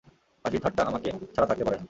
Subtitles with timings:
[0.45, 1.79] হাসি ঠাট্টা আমাকে ছাড়া থাকতে পারে না।